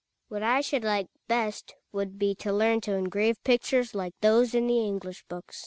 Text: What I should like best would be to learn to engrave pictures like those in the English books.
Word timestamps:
What 0.29 0.41
I 0.41 0.61
should 0.61 0.83
like 0.83 1.09
best 1.27 1.75
would 1.91 2.17
be 2.17 2.33
to 2.33 2.51
learn 2.51 2.81
to 2.81 2.95
engrave 2.95 3.43
pictures 3.43 3.93
like 3.93 4.15
those 4.19 4.55
in 4.55 4.65
the 4.65 4.83
English 4.83 5.23
books. 5.29 5.59